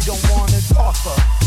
you 0.00 0.06
don't 0.06 0.30
wanna 0.30 0.60
offer. 0.78 1.39